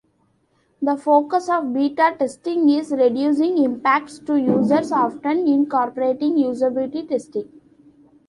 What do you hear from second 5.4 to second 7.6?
incorporating usability testing.